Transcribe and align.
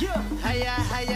Yeah. 0.00 0.22
Hiya, 0.42 0.74
hiya. 0.88 1.11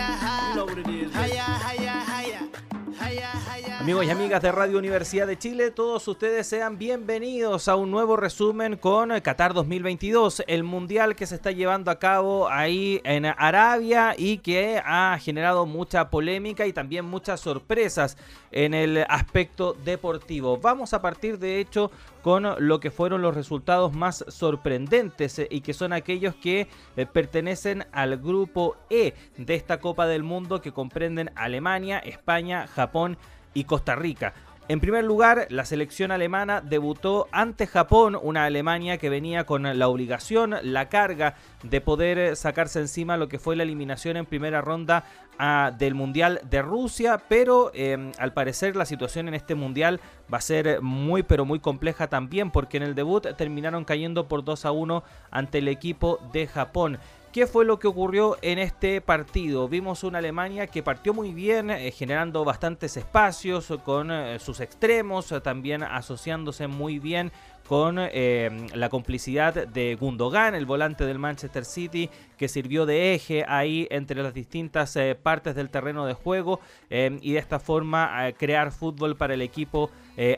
Amigos 3.86 4.06
y 4.06 4.10
amigas 4.10 4.42
de 4.42 4.50
Radio 4.50 4.78
Universidad 4.78 5.28
de 5.28 5.38
Chile, 5.38 5.70
todos 5.70 6.08
ustedes 6.08 6.48
sean 6.48 6.76
bienvenidos 6.76 7.68
a 7.68 7.76
un 7.76 7.92
nuevo 7.92 8.16
resumen 8.16 8.76
con 8.76 9.10
Qatar 9.20 9.54
2022, 9.54 10.42
el 10.48 10.64
mundial 10.64 11.14
que 11.14 11.24
se 11.24 11.36
está 11.36 11.52
llevando 11.52 11.92
a 11.92 12.00
cabo 12.00 12.48
ahí 12.48 13.00
en 13.04 13.26
Arabia 13.26 14.16
y 14.18 14.38
que 14.38 14.82
ha 14.84 15.16
generado 15.22 15.66
mucha 15.66 16.10
polémica 16.10 16.66
y 16.66 16.72
también 16.72 17.04
muchas 17.04 17.38
sorpresas 17.38 18.18
en 18.50 18.74
el 18.74 19.06
aspecto 19.08 19.74
deportivo. 19.84 20.58
Vamos 20.58 20.92
a 20.92 21.00
partir 21.00 21.38
de 21.38 21.60
hecho 21.60 21.92
con 22.22 22.56
lo 22.58 22.80
que 22.80 22.90
fueron 22.90 23.22
los 23.22 23.36
resultados 23.36 23.94
más 23.94 24.24
sorprendentes 24.26 25.38
eh, 25.38 25.46
y 25.48 25.60
que 25.60 25.74
son 25.74 25.92
aquellos 25.92 26.34
que 26.34 26.66
eh, 26.96 27.06
pertenecen 27.06 27.86
al 27.92 28.16
grupo 28.16 28.76
E 28.90 29.14
de 29.36 29.54
esta 29.54 29.78
Copa 29.78 30.08
del 30.08 30.24
Mundo 30.24 30.60
que 30.60 30.72
comprenden 30.72 31.30
Alemania, 31.36 32.00
España, 32.00 32.66
Japón 32.66 33.16
y 33.16 33.35
Costa 33.64 33.94
Rica. 33.94 34.32
En 34.68 34.80
primer 34.80 35.04
lugar, 35.04 35.46
la 35.50 35.64
selección 35.64 36.10
alemana 36.10 36.60
debutó 36.60 37.28
ante 37.30 37.68
Japón, 37.68 38.18
una 38.20 38.46
Alemania 38.46 38.98
que 38.98 39.08
venía 39.08 39.44
con 39.44 39.62
la 39.78 39.86
obligación, 39.86 40.56
la 40.62 40.88
carga 40.88 41.36
de 41.62 41.80
poder 41.80 42.34
sacarse 42.34 42.80
encima 42.80 43.16
lo 43.16 43.28
que 43.28 43.38
fue 43.38 43.54
la 43.54 43.62
eliminación 43.62 44.16
en 44.16 44.26
primera 44.26 44.62
ronda 44.62 45.04
ah, 45.38 45.70
del 45.78 45.94
Mundial 45.94 46.40
de 46.50 46.62
Rusia, 46.62 47.22
pero 47.28 47.70
em, 47.74 48.10
al 48.18 48.32
parecer 48.32 48.74
la 48.74 48.86
situación 48.86 49.28
en 49.28 49.34
este 49.34 49.54
Mundial 49.54 50.00
va 50.32 50.38
a 50.38 50.40
ser 50.40 50.82
muy 50.82 51.22
pero 51.22 51.44
muy 51.44 51.60
compleja 51.60 52.08
también 52.08 52.50
porque 52.50 52.76
en 52.76 52.82
el 52.82 52.96
debut 52.96 53.24
terminaron 53.36 53.84
cayendo 53.84 54.26
por 54.26 54.42
2 54.42 54.64
a 54.64 54.72
1 54.72 55.04
ante 55.30 55.58
el 55.58 55.68
equipo 55.68 56.18
de 56.32 56.48
Japón. 56.48 56.98
¿Qué 57.36 57.46
fue 57.46 57.66
lo 57.66 57.78
que 57.78 57.86
ocurrió 57.86 58.38
en 58.40 58.58
este 58.58 59.02
partido? 59.02 59.68
Vimos 59.68 60.04
una 60.04 60.20
Alemania 60.20 60.68
que 60.68 60.82
partió 60.82 61.12
muy 61.12 61.34
bien, 61.34 61.68
eh, 61.68 61.90
generando 61.90 62.46
bastantes 62.46 62.96
espacios 62.96 63.74
con 63.84 64.10
eh, 64.10 64.38
sus 64.38 64.60
extremos, 64.60 65.34
también 65.42 65.82
asociándose 65.82 66.66
muy 66.66 66.98
bien 66.98 67.32
con 67.68 67.98
eh, 67.98 68.68
la 68.74 68.88
complicidad 68.88 69.66
de 69.66 69.96
Gundogan, 69.96 70.54
el 70.54 70.66
volante 70.66 71.04
del 71.04 71.18
Manchester 71.18 71.64
City, 71.64 72.10
que 72.36 72.48
sirvió 72.48 72.86
de 72.86 73.14
eje 73.14 73.44
ahí 73.48 73.88
entre 73.90 74.22
las 74.22 74.34
distintas 74.34 74.98
partes 75.22 75.54
del 75.54 75.70
terreno 75.70 76.06
de 76.06 76.12
juego 76.12 76.60
y 76.90 77.32
de 77.32 77.38
esta 77.38 77.58
forma 77.58 78.30
crear 78.36 78.72
fútbol 78.72 79.16
para 79.16 79.32
el 79.32 79.40
equipo 79.40 79.90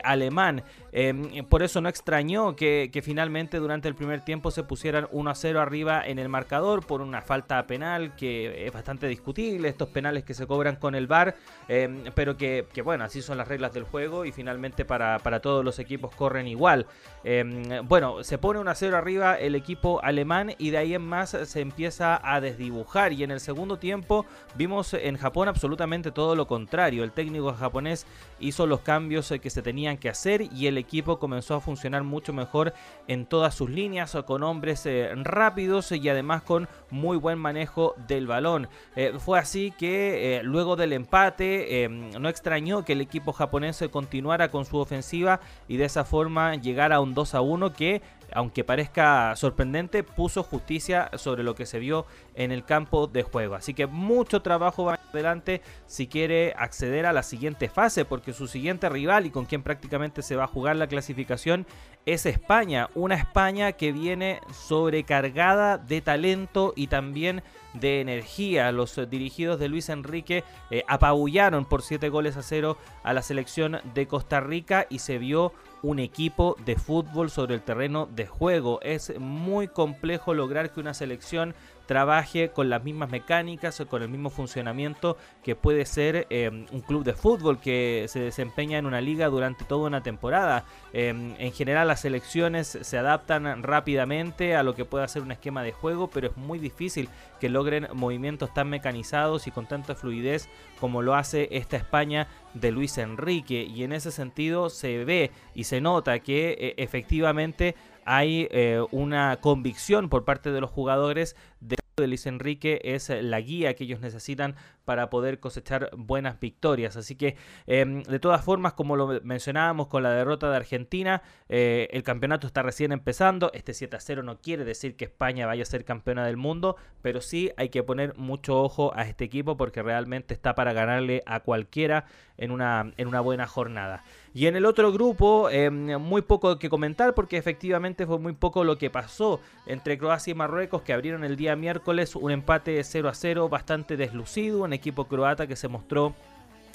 alemán. 0.03 0.63
Em, 0.91 1.45
por 1.45 1.61
eso 1.61 1.81
no 1.81 1.89
extrañó 1.89 2.55
que, 2.55 2.89
finalmente 3.03 3.59
durante 3.59 3.87
el 3.87 3.95
primer 3.95 4.21
tiempo 4.21 4.51
se 4.51 4.63
pusieran 4.63 5.07
1 5.11 5.29
a 5.29 5.35
0 5.35 5.61
arriba 5.61 6.01
en 6.05 6.19
el 6.19 6.29
marcador 6.29 6.85
por 6.85 7.01
una 7.01 7.21
falta 7.21 7.65
penal 7.67 8.15
que 8.15 8.65
es 8.65 8.73
bastante 8.73 9.07
discutible, 9.07 9.69
estos 9.69 9.89
penales 9.89 10.23
que 10.23 10.33
se 10.33 10.47
cobran 10.47 10.75
con 10.77 10.95
el 10.95 11.07
VAR, 11.07 11.35
em, 11.67 12.03
pero 12.15 12.37
que, 12.37 12.65
bueno, 12.83 13.03
así 13.03 13.21
son 13.21 13.37
las 13.37 13.47
reglas 13.47 13.73
del 13.73 13.83
juego 13.83 14.25
y 14.25 14.31
finalmente 14.31 14.85
para, 14.85 15.19
todos 15.41 15.63
los 15.63 15.79
equipos 15.79 16.13
corren 16.15 16.47
igual. 16.47 16.87
Em, 17.23 17.85
bueno, 17.87 18.23
se 18.23 18.37
pone 18.37 18.59
1 18.59 18.71
a 18.71 18.75
0 18.75 18.97
arriba 18.97 19.37
el 19.37 19.55
equipo 19.55 19.99
alemán 20.03 20.53
y 20.57 20.69
de 20.69 20.77
ahí 20.77 20.93
en 20.93 21.01
más 21.01 21.31
se 21.31 21.61
empieza 21.61 22.19
a 22.23 22.39
desdibujar 22.39 23.11
y 23.11 23.23
en 23.23 23.31
el 23.31 23.39
segundo 23.39 23.77
tiempo 23.77 24.25
vimos 24.55 24.93
en 24.93 25.17
Japón 25.17 25.47
absolutamente 25.47 26.11
todo 26.11 26.35
lo 26.35 26.47
contrario. 26.47 27.03
El 27.03 27.11
técnico 27.11 27.53
japonés 27.53 28.05
hizo 28.39 28.65
los 28.67 28.81
cambios 28.81 29.31
eh, 29.31 29.39
que 29.39 29.49
se 29.49 29.61
tenían 29.61 29.97
que 29.97 30.09
hacer 30.09 30.41
y 30.53 30.67
el 30.67 30.77
equipo 30.77 31.19
comenzó 31.19 31.55
a 31.55 31.61
funcionar 31.61 32.03
mucho 32.03 32.31
mejor 32.31 32.73
en 33.07 33.25
todas 33.25 33.55
sus 33.55 33.69
líneas, 33.69 34.15
con 34.25 34.43
hombres 34.43 34.85
eh, 34.85 35.11
rápidos 35.15 35.91
y 35.91 36.07
además 36.07 36.43
con 36.43 36.67
muy 36.89 37.17
buen 37.17 37.37
manejo 37.37 37.95
del 38.07 38.27
balón. 38.27 38.69
Eh, 38.95 39.13
fue 39.19 39.39
así 39.39 39.73
que 39.77 40.41
luego 40.43 40.75
del 40.75 40.93
empate 40.93 41.89
no 42.19 42.29
extrañó 42.29 42.85
que 42.85 42.93
el 42.93 43.01
equipo 43.01 43.33
japonés 43.33 43.83
continuara 43.91 44.49
con 44.49 44.65
su 44.65 44.77
ofensiva 44.77 45.39
y 45.67 45.77
de 45.77 45.85
esa 45.85 46.05
forma 46.05 46.55
llegara 46.55 46.97
a 46.97 47.01
un 47.01 47.08
2 47.13 47.35
a 47.35 47.41
1 47.41 47.73
que 47.73 48.01
aunque 48.33 48.63
parezca 48.63 49.35
sorprendente, 49.35 50.03
puso 50.03 50.43
justicia 50.43 51.09
sobre 51.15 51.43
lo 51.43 51.55
que 51.55 51.65
se 51.65 51.79
vio 51.79 52.05
en 52.35 52.51
el 52.51 52.63
campo 52.63 53.07
de 53.07 53.23
juego. 53.23 53.55
Así 53.55 53.73
que 53.73 53.87
mucho 53.87 54.41
trabajo 54.41 54.85
va 54.85 54.99
adelante 55.11 55.61
si 55.87 56.07
quiere 56.07 56.53
acceder 56.57 57.05
a 57.05 57.13
la 57.13 57.23
siguiente 57.23 57.69
fase, 57.69 58.05
porque 58.05 58.33
su 58.33 58.47
siguiente 58.47 58.89
rival 58.89 59.25
y 59.25 59.31
con 59.31 59.45
quien 59.45 59.63
prácticamente 59.63 60.21
se 60.21 60.35
va 60.35 60.43
a 60.43 60.47
jugar 60.47 60.75
la 60.75 60.87
clasificación 60.87 61.65
es 62.05 62.25
España. 62.25 62.89
Una 62.95 63.15
España 63.15 63.71
que 63.73 63.91
viene 63.91 64.41
sobrecargada 64.53 65.77
de 65.77 66.01
talento 66.01 66.73
y 66.75 66.87
también 66.87 67.43
de 67.73 68.01
energía. 68.01 68.71
Los 68.71 68.99
dirigidos 69.09 69.59
de 69.59 69.69
Luis 69.69 69.89
Enrique 69.89 70.43
eh, 70.71 70.83
apabullaron 70.87 71.65
por 71.65 71.81
7 71.81 72.09
goles 72.09 72.37
a 72.37 72.43
0 72.43 72.77
a 73.03 73.13
la 73.13 73.21
selección 73.21 73.79
de 73.93 74.07
Costa 74.07 74.39
Rica 74.39 74.87
y 74.89 74.99
se 74.99 75.17
vio 75.17 75.53
un 75.81 75.99
equipo 75.99 76.55
de 76.65 76.75
fútbol 76.75 77.29
sobre 77.29 77.55
el 77.55 77.61
terreno 77.61 78.07
de 78.13 78.27
juego. 78.27 78.79
Es 78.81 79.17
muy 79.19 79.67
complejo 79.67 80.33
lograr 80.33 80.71
que 80.71 80.79
una 80.79 80.93
selección 80.93 81.55
trabaje 81.89 82.49
con 82.49 82.69
las 82.69 82.83
mismas 82.83 83.09
mecánicas 83.09 83.81
o 83.81 83.87
con 83.87 84.03
el 84.03 84.09
mismo 84.09 84.29
funcionamiento 84.29 85.17
que 85.43 85.55
puede 85.55 85.87
ser 85.87 86.27
em, 86.29 86.67
un 86.71 86.81
club 86.81 87.03
de 87.03 87.15
fútbol 87.15 87.59
que 87.59 88.05
se 88.09 88.19
desempeña 88.19 88.77
en 88.77 88.85
una 88.85 89.01
liga 89.01 89.27
durante 89.27 89.65
toda 89.65 89.87
una 89.87 90.03
temporada. 90.03 90.65
Em, 90.93 91.33
en 91.39 91.51
general 91.51 91.87
las 91.87 92.01
selecciones 92.01 92.77
se 92.79 92.97
adaptan 92.99 93.63
rápidamente 93.63 94.55
a 94.55 94.61
lo 94.61 94.75
que 94.75 94.85
puede 94.85 95.07
ser 95.07 95.23
un 95.23 95.31
esquema 95.31 95.63
de 95.63 95.71
juego, 95.71 96.11
pero 96.11 96.27
es 96.27 96.37
muy 96.37 96.59
difícil 96.59 97.09
que 97.39 97.49
logren 97.49 97.87
movimientos 97.95 98.53
tan 98.53 98.69
mecanizados 98.69 99.47
y 99.47 99.51
con 99.51 99.65
tanta 99.65 99.95
fluidez 99.95 100.47
como 100.79 101.01
lo 101.01 101.15
hace 101.15 101.47
esta 101.49 101.75
España 101.75 102.27
de 102.53 102.71
Luis 102.71 102.99
Enrique. 102.99 103.63
Y 103.63 103.83
en 103.83 103.93
ese 103.93 104.11
sentido 104.11 104.69
se 104.69 105.05
ve 105.05 105.31
y 105.55 105.63
se 105.63 105.81
nota 105.81 106.19
que 106.19 106.51
e, 106.51 106.83
efectivamente 106.83 107.73
hay 108.05 108.47
eh, 108.51 108.83
una 108.91 109.37
convicción 109.37 110.09
por 110.09 110.25
parte 110.25 110.51
de 110.51 110.61
los 110.61 110.71
jugadores 110.71 111.35
de 111.59 111.78
de 111.99 112.07
Luis 112.07 112.25
Enrique 112.25 112.81
es 112.83 113.09
la 113.09 113.39
guía 113.41 113.75
que 113.75 113.83
ellos 113.83 113.99
necesitan 113.99 114.55
para 114.85 115.09
poder 115.09 115.39
cosechar 115.39 115.91
buenas 115.95 116.39
victorias. 116.39 116.97
Así 116.97 117.15
que, 117.15 117.35
em, 117.67 118.01
de 118.03 118.19
todas 118.19 118.43
formas, 118.43 118.73
como 118.73 118.95
lo 118.95 119.21
mencionábamos 119.23 119.87
con 119.87 120.03
la 120.03 120.11
derrota 120.11 120.49
de 120.49 120.55
Argentina, 120.55 121.21
eh, 121.47 121.87
el 121.91 122.03
campeonato 122.03 122.47
está 122.47 122.63
recién 122.63 122.91
empezando. 122.91 123.51
Este 123.53 123.73
7 123.73 123.97
a 123.97 123.99
0 123.99 124.23
no 124.23 124.39
quiere 124.41 124.63
decir 124.65 124.95
que 124.95 125.05
España 125.05 125.45
vaya 125.45 125.63
a 125.63 125.65
ser 125.65 125.85
campeona 125.85 126.25
del 126.25 126.37
mundo, 126.37 126.75
pero 127.01 127.21
sí 127.21 127.51
hay 127.57 127.69
que 127.69 127.83
poner 127.83 128.17
mucho 128.17 128.61
ojo 128.61 128.91
a 128.95 129.03
este 129.03 129.25
equipo 129.25 129.57
porque 129.57 129.83
realmente 129.83 130.33
está 130.33 130.55
para 130.55 130.73
ganarle 130.73 131.23
a 131.25 131.41
cualquiera 131.41 132.05
en 132.39 132.51
una, 132.51 132.91
en 132.97 133.07
una 133.07 133.21
buena 133.21 133.45
jornada. 133.45 134.03
Y 134.33 134.47
en 134.47 134.55
el 134.55 134.65
otro 134.65 134.91
grupo, 134.91 135.49
em, 135.49 135.99
muy 135.99 136.21
poco 136.21 136.57
que 136.57 136.69
comentar 136.69 137.13
porque 137.13 137.37
efectivamente 137.37 138.07
fue 138.07 138.17
muy 138.17 138.33
poco 138.33 138.63
lo 138.63 138.77
que 138.77 138.89
pasó 138.89 139.39
entre 139.67 139.97
Croacia 139.97 140.31
y 140.31 140.35
Marruecos 140.35 140.81
que 140.81 140.93
abrieron 140.93 141.23
el 141.23 141.35
día 141.35 141.55
miércoles 141.55 142.15
un 142.15 142.31
empate 142.31 142.71
de 142.71 142.83
0 142.83 143.09
a 143.09 143.13
0 143.13 143.49
bastante 143.49 143.97
deslucido, 143.97 144.65
equipo 144.73 145.05
croata 145.05 145.47
que 145.47 145.55
se 145.55 145.67
mostró 145.67 146.15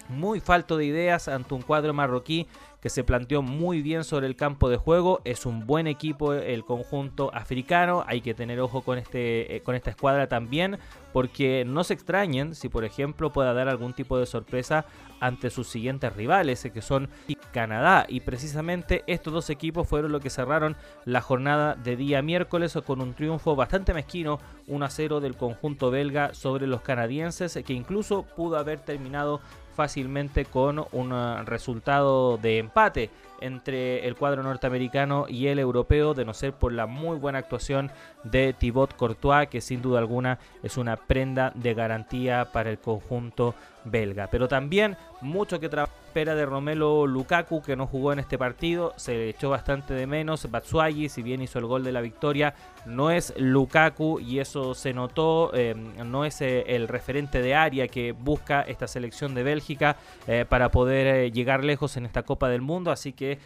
muy 0.09 0.41
falto 0.41 0.77
de 0.77 0.85
ideas 0.85 1.29
ante 1.29 1.55
un 1.55 1.63
cuadro 1.63 1.93
marroquí 1.95 2.47
que 2.85 2.91
se 2.91 3.03
planteó 3.03 3.41
muy 3.41 3.81
bien 3.81 4.05
sobre 4.05 4.27
el 4.27 4.37
campo 4.37 4.69
de 4.69 4.77
juego. 4.77 5.23
Es 5.25 5.47
un 5.47 5.67
buen 5.67 5.87
equipo 5.87 6.35
el 6.35 6.67
conjunto 6.67 7.31
africano. 7.33 8.05
Hay 8.07 8.21
que 8.21 8.35
tener 8.35 8.61
ojo 8.61 8.83
con, 8.83 8.99
este, 8.99 9.57
eh, 9.57 9.63
con 9.63 9.75
esta 9.75 9.89
escuadra 9.89 10.29
también. 10.29 10.79
Porque 11.11 11.65
no 11.67 11.83
se 11.83 11.95
extrañen 11.95 12.55
si 12.55 12.69
por 12.69 12.85
ejemplo 12.85 13.33
pueda 13.33 13.55
dar 13.55 13.69
algún 13.69 13.95
tipo 13.95 14.19
de 14.19 14.27
sorpresa 14.27 14.85
ante 15.19 15.49
sus 15.49 15.69
siguientes 15.69 16.15
rivales, 16.15 16.63
eh, 16.67 16.73
que 16.73 16.83
son 16.83 17.09
Canadá. 17.55 18.05
Y 18.07 18.21
precisamente 18.21 19.03
estos 19.07 19.33
dos 19.33 19.49
equipos 19.49 19.89
fueron 19.89 20.13
los 20.13 20.21
que 20.21 20.29
cerraron 20.29 20.77
la 21.07 21.23
jornada 21.23 21.77
de 21.77 21.97
día 21.97 22.21
miércoles 22.21 22.77
con 22.85 23.01
un 23.01 23.15
triunfo 23.15 23.57
bastante 23.57 23.95
mezquino, 23.95 24.41
1 24.67 24.85
a 24.85 24.91
0 24.91 25.21
del 25.21 25.37
conjunto 25.37 25.91
belga 25.91 26.35
sobre 26.35 26.67
los 26.67 26.83
canadienses, 26.83 27.59
que 27.65 27.73
incluso 27.73 28.25
pudo 28.37 28.59
haber 28.59 28.81
terminado 28.81 29.41
fácilmente 29.75 30.45
con 30.45 30.87
un 30.93 31.13
uh, 31.13 31.45
resultado 31.45 32.39
de 32.39 32.59
empate 32.59 33.11
entre 33.41 34.07
el 34.07 34.17
cuadro 34.17 34.43
norteamericano 34.43 35.27
y 35.29 35.49
el 35.49 35.59
europeo, 35.59 36.15
de 36.15 36.25
no 36.25 36.33
ser 36.33 36.55
por 36.55 36.73
la 36.73 36.87
muy 36.87 37.19
buena 37.19 37.39
actuación 37.39 37.91
de 38.23 38.55
Thibaut 38.55 38.95
Courtois, 38.95 39.49
que 39.49 39.61
sin 39.61 39.83
duda 39.83 39.99
alguna 39.99 40.39
es 40.63 40.79
una 40.79 40.97
prenda 40.97 41.53
de 41.55 41.75
garantía 41.75 42.47
para 42.53 42.71
el 42.71 42.79
conjunto 42.79 43.55
belga. 43.85 44.29
Pero 44.31 44.49
también 44.49 44.97
mucho 45.21 45.61
que 45.61 45.69
espera 46.15 46.37
de 46.37 46.47
Romelo 46.47 47.09
Lukaku, 47.09 47.61
que 47.61 47.75
no 47.75 47.89
jugó 47.89 48.13
en 48.13 48.21
este 48.21 48.39
partido, 48.39 48.93
se 48.95 49.15
le 49.15 49.29
echó 49.31 49.51
bastante 49.51 49.95
de 49.95 50.07
menos. 50.07 50.49
Batsuagi, 50.49 51.09
si 51.09 51.23
bien 51.23 51.43
hizo 51.43 51.59
el 51.59 51.67
gol 51.67 51.83
de 51.83 51.91
la 51.91 52.01
victoria, 52.01 52.55
no 52.87 53.11
es 53.11 53.35
Lukaku 53.37 54.21
y 54.21 54.39
eso 54.39 54.75
se 54.75 54.93
notó, 54.93 55.51
eh, 55.55 55.75
no 55.75 56.25
es 56.25 56.41
eh, 56.41 56.67
el 56.69 56.87
referente 56.87 57.43
de 57.43 57.57
área 57.57 57.89
que 57.89 58.13
busca 58.13 58.63
esta 58.63 58.87
selección 58.87 59.35
de 59.35 59.43
Bélgica 59.43 59.97
eh, 60.29 60.45
para 60.49 60.71
poder 60.71 61.33
llegar 61.33 61.65
lejos 61.65 61.97
en 61.97 62.07
esta 62.07 62.23
Copa 62.23 62.49
del 62.49 62.61
Mundo, 62.61 62.93
así 62.93 63.13
que 63.13 63.41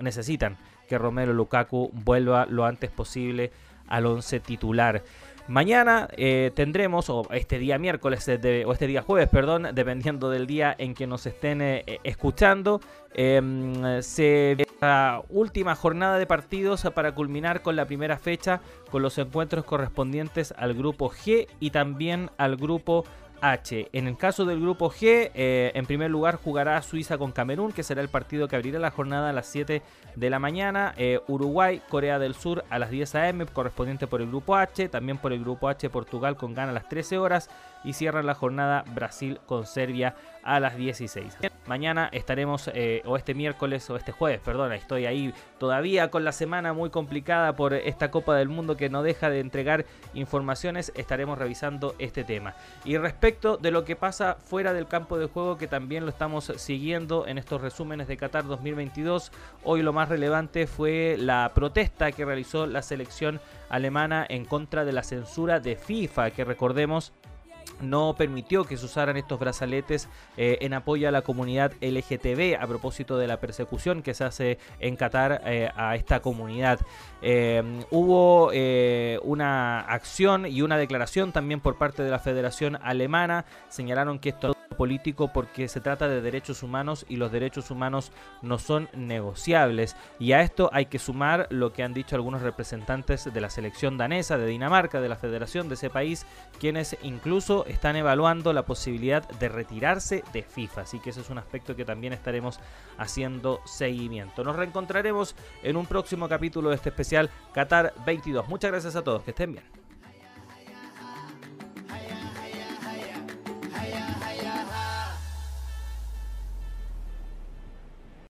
necesitan 0.00 0.56
que 0.88 0.96
Romero 0.96 1.34
Lukaku 1.34 1.90
vuelva 1.92 2.46
lo 2.46 2.64
antes 2.64 2.90
posible 2.90 3.52
al 3.88 4.06
once 4.06 4.40
titular. 4.40 5.02
Mañana 5.50 6.06
eh, 6.16 6.52
tendremos, 6.54 7.10
o 7.10 7.26
este 7.32 7.58
día 7.58 7.76
miércoles, 7.76 8.24
o 8.28 8.72
este 8.72 8.86
día 8.86 9.02
jueves, 9.02 9.28
perdón, 9.28 9.66
dependiendo 9.74 10.30
del 10.30 10.46
día 10.46 10.72
en 10.78 10.94
que 10.94 11.08
nos 11.08 11.26
estén 11.26 11.60
escuchando, 12.04 12.80
em, 13.14 14.00
se 14.00 14.56
la 14.80 15.22
última 15.28 15.74
jornada 15.74 16.18
de 16.18 16.26
partidos 16.26 16.88
para 16.94 17.16
culminar 17.16 17.62
con 17.62 17.74
la 17.74 17.84
primera 17.84 18.16
fecha 18.16 18.60
con 18.92 19.02
los 19.02 19.18
encuentros 19.18 19.64
correspondientes 19.64 20.54
al 20.56 20.74
grupo 20.74 21.10
G 21.10 21.48
y 21.58 21.70
también 21.70 22.30
al 22.38 22.56
grupo 22.56 23.04
H. 23.40 23.88
En 23.92 24.06
el 24.06 24.16
caso 24.16 24.44
del 24.44 24.60
grupo 24.60 24.90
G, 24.90 25.30
eh, 25.34 25.72
en 25.74 25.86
primer 25.86 26.10
lugar 26.10 26.36
jugará 26.36 26.80
Suiza 26.82 27.18
con 27.18 27.32
Camerún, 27.32 27.72
que 27.72 27.82
será 27.82 28.00
el 28.00 28.08
partido 28.08 28.48
que 28.48 28.56
abrirá 28.56 28.78
la 28.78 28.90
jornada 28.90 29.30
a 29.30 29.32
las 29.32 29.46
7 29.46 29.82
de 30.16 30.30
la 30.30 30.38
mañana. 30.38 30.94
Eh, 30.96 31.20
Uruguay, 31.28 31.82
Corea 31.88 32.18
del 32.18 32.34
Sur 32.34 32.64
a 32.70 32.78
las 32.78 32.90
10 32.90 33.14
am, 33.14 33.46
correspondiente 33.46 34.06
por 34.06 34.20
el 34.20 34.28
grupo 34.28 34.56
H. 34.56 34.88
También 34.88 35.18
por 35.18 35.32
el 35.32 35.40
grupo 35.40 35.68
H, 35.68 35.88
Portugal 35.90 36.36
con 36.36 36.54
Ghana 36.54 36.70
a 36.70 36.74
las 36.74 36.88
13 36.88 37.18
horas. 37.18 37.50
Y 37.84 37.94
cierra 37.94 38.22
la 38.22 38.34
jornada 38.34 38.84
Brasil 38.94 39.40
con 39.46 39.66
Serbia 39.66 40.14
a 40.42 40.60
las 40.60 40.76
16. 40.76 41.36
Mañana 41.66 42.08
estaremos, 42.12 42.70
eh, 42.74 43.02
o 43.04 43.16
este 43.16 43.34
miércoles, 43.34 43.88
o 43.90 43.96
este 43.96 44.12
jueves, 44.12 44.40
perdona, 44.40 44.74
estoy 44.74 45.06
ahí 45.06 45.32
todavía 45.58 46.10
con 46.10 46.24
la 46.24 46.32
semana 46.32 46.72
muy 46.72 46.90
complicada 46.90 47.54
por 47.54 47.74
esta 47.74 48.10
Copa 48.10 48.34
del 48.34 48.48
Mundo 48.48 48.76
que 48.76 48.88
no 48.88 49.02
deja 49.02 49.30
de 49.30 49.40
entregar 49.40 49.84
informaciones. 50.14 50.92
Estaremos 50.96 51.38
revisando 51.38 51.94
este 51.98 52.24
tema. 52.24 52.54
Y 52.84 52.96
respecto 52.96 53.56
de 53.56 53.70
lo 53.70 53.84
que 53.84 53.96
pasa 53.96 54.36
fuera 54.42 54.72
del 54.72 54.88
campo 54.88 55.18
de 55.18 55.26
juego, 55.26 55.58
que 55.58 55.68
también 55.68 56.04
lo 56.04 56.10
estamos 56.10 56.52
siguiendo 56.56 57.26
en 57.26 57.38
estos 57.38 57.60
resúmenes 57.60 58.08
de 58.08 58.16
Qatar 58.16 58.46
2022, 58.46 59.30
hoy 59.62 59.82
lo 59.82 59.92
más 59.92 60.08
relevante 60.08 60.66
fue 60.66 61.16
la 61.18 61.52
protesta 61.54 62.10
que 62.12 62.24
realizó 62.24 62.66
la 62.66 62.82
selección 62.82 63.40
alemana 63.68 64.26
en 64.28 64.44
contra 64.44 64.84
de 64.84 64.92
la 64.92 65.02
censura 65.02 65.60
de 65.60 65.76
FIFA, 65.76 66.30
que 66.30 66.44
recordemos 66.44 67.12
no 67.80 68.14
permitió 68.16 68.64
que 68.64 68.76
se 68.76 68.84
usaran 68.84 69.16
estos 69.16 69.38
brazaletes 69.38 70.08
eh, 70.36 70.58
en 70.60 70.74
apoyo 70.74 71.08
a 71.08 71.10
la 71.10 71.22
comunidad 71.22 71.72
LGTB 71.80 72.60
a 72.60 72.66
propósito 72.66 73.18
de 73.18 73.26
la 73.26 73.40
persecución 73.40 74.02
que 74.02 74.14
se 74.14 74.24
hace 74.24 74.58
en 74.78 74.96
Qatar 74.96 75.42
eh, 75.44 75.70
a 75.74 75.96
esta 75.96 76.20
comunidad. 76.20 76.80
Eh, 77.22 77.62
hubo 77.90 78.50
una 79.22 79.80
acción 79.80 80.46
y 80.46 80.62
una 80.62 80.78
declaración 80.78 81.32
también 81.32 81.60
por 81.60 81.76
parte 81.76 82.02
de 82.02 82.10
la 82.10 82.18
Federación 82.18 82.78
Alemana. 82.82 83.44
Señalaron 83.68 84.18
que 84.18 84.30
esto 84.30 84.54
político 84.80 85.28
porque 85.30 85.68
se 85.68 85.82
trata 85.82 86.08
de 86.08 86.22
derechos 86.22 86.62
humanos 86.62 87.04
y 87.06 87.16
los 87.16 87.30
derechos 87.30 87.70
humanos 87.70 88.12
no 88.40 88.58
son 88.58 88.88
negociables. 88.94 89.94
Y 90.18 90.32
a 90.32 90.40
esto 90.40 90.70
hay 90.72 90.86
que 90.86 90.98
sumar 90.98 91.46
lo 91.50 91.74
que 91.74 91.82
han 91.82 91.92
dicho 91.92 92.16
algunos 92.16 92.40
representantes 92.40 93.30
de 93.30 93.40
la 93.42 93.50
selección 93.50 93.98
danesa, 93.98 94.38
de 94.38 94.46
Dinamarca, 94.46 95.02
de 95.02 95.10
la 95.10 95.16
federación 95.16 95.68
de 95.68 95.74
ese 95.74 95.90
país, 95.90 96.24
quienes 96.58 96.96
incluso 97.02 97.66
están 97.66 97.94
evaluando 97.96 98.54
la 98.54 98.64
posibilidad 98.64 99.28
de 99.28 99.50
retirarse 99.50 100.24
de 100.32 100.44
FIFA. 100.44 100.80
Así 100.80 100.98
que 100.98 101.10
ese 101.10 101.20
es 101.20 101.28
un 101.28 101.36
aspecto 101.36 101.76
que 101.76 101.84
también 101.84 102.14
estaremos 102.14 102.58
haciendo 102.96 103.60
seguimiento. 103.66 104.44
Nos 104.44 104.56
reencontraremos 104.56 105.36
en 105.62 105.76
un 105.76 105.84
próximo 105.84 106.26
capítulo 106.26 106.70
de 106.70 106.76
este 106.76 106.88
especial 106.88 107.28
Qatar 107.52 107.92
22. 108.06 108.48
Muchas 108.48 108.70
gracias 108.70 108.96
a 108.96 109.04
todos, 109.04 109.24
que 109.24 109.32
estén 109.32 109.52
bien. 109.52 109.79